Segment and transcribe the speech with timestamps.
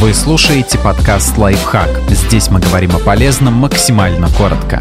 [0.00, 1.88] Вы слушаете подкаст «Лайфхак».
[2.08, 4.78] Здесь мы говорим о полезном максимально коротко.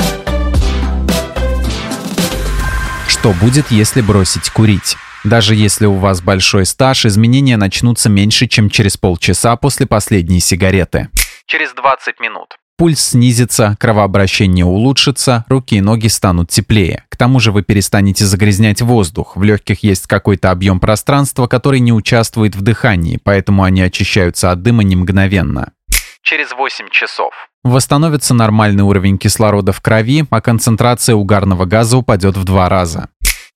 [3.07, 4.95] Что будет, если бросить курить?
[5.23, 11.09] Даже если у вас большой стаж, изменения начнутся меньше, чем через полчаса после последней сигареты.
[11.47, 12.55] Через 20 минут.
[12.77, 17.05] Пульс снизится, кровообращение улучшится, руки и ноги станут теплее.
[17.09, 19.35] К тому же вы перестанете загрязнять воздух.
[19.35, 24.61] В легких есть какой-то объем пространства, который не участвует в дыхании, поэтому они очищаются от
[24.61, 25.73] дыма не мгновенно.
[26.21, 27.33] Через 8 часов.
[27.63, 33.09] Восстановится нормальный уровень кислорода в крови, а концентрация угарного газа упадет в два раза.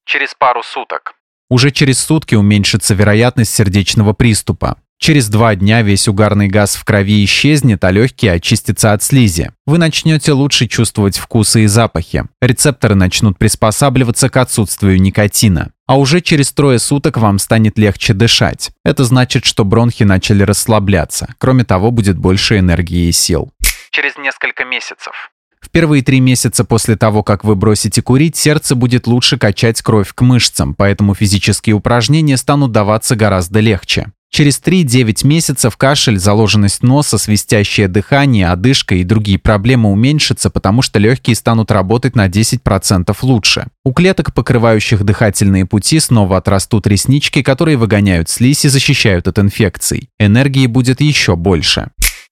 [0.03, 1.13] Через пару суток.
[1.47, 4.77] Уже через сутки уменьшится вероятность сердечного приступа.
[5.03, 9.49] Через два дня весь угарный газ в крови исчезнет, а легкие очистятся от слизи.
[9.65, 12.25] Вы начнете лучше чувствовать вкусы и запахи.
[12.39, 15.71] Рецепторы начнут приспосабливаться к отсутствию никотина.
[15.87, 18.69] А уже через трое суток вам станет легче дышать.
[18.85, 21.33] Это значит, что бронхи начали расслабляться.
[21.39, 23.51] Кроме того, будет больше энергии и сил.
[23.89, 25.31] Через несколько месяцев.
[25.59, 30.13] В первые три месяца после того, как вы бросите курить, сердце будет лучше качать кровь
[30.13, 34.11] к мышцам, поэтому физические упражнения станут даваться гораздо легче.
[34.33, 40.99] Через 3-9 месяцев кашель, заложенность носа, свистящее дыхание, одышка и другие проблемы уменьшатся, потому что
[40.99, 43.67] легкие станут работать на 10% лучше.
[43.83, 50.07] У клеток, покрывающих дыхательные пути, снова отрастут реснички, которые выгоняют слизь и защищают от инфекций.
[50.17, 51.89] Энергии будет еще больше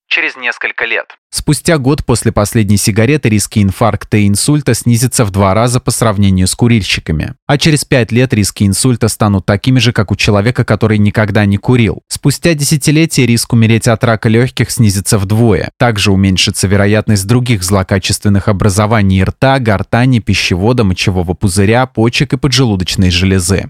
[0.09, 1.05] через несколько лет.
[1.31, 6.47] Спустя год после последней сигареты риски инфаркта и инсульта снизятся в два раза по сравнению
[6.47, 7.35] с курильщиками.
[7.45, 11.57] А через пять лет риски инсульта станут такими же, как у человека, который никогда не
[11.57, 12.01] курил.
[12.07, 15.69] Спустя десятилетия риск умереть от рака легких снизится вдвое.
[15.77, 23.69] Также уменьшится вероятность других злокачественных образований рта, гортани, пищевода, мочевого пузыря, почек и поджелудочной железы.